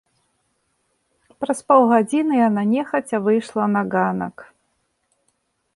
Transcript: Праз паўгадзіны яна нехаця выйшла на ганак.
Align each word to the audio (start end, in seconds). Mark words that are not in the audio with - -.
Праз 1.43 1.59
паўгадзіны 1.71 2.33
яна 2.47 2.61
нехаця 2.73 3.17
выйшла 3.27 3.63
на 3.79 3.87
ганак. 3.95 4.35